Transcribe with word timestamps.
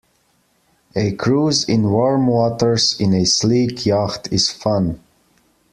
A 0.95 1.11
cruise 1.11 1.69
in 1.69 1.83
warm 1.91 2.25
waters 2.25 2.99
in 2.99 3.13
a 3.13 3.23
sleek 3.23 3.85
yacht 3.85 4.33
is 4.33 4.49
fun. 4.49 4.99